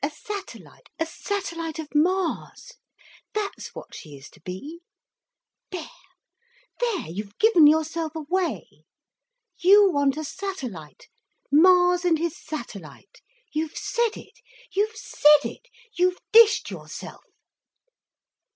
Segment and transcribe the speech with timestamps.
[0.03, 4.79] A satellite—a satellite of Mars—that's what she is to be!
[5.69, 8.85] There—there—you've given yourself away!
[9.59, 11.07] You want a satellite,
[11.51, 13.21] Mars and his satellite!
[13.51, 17.21] You've said it—you've said it—you've dished yourself!"